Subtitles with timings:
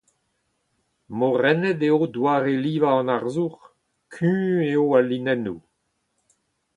[1.17, 3.55] Morennet eo doare-livañ an arzour,
[4.13, 5.59] kuñv eo al linennoù.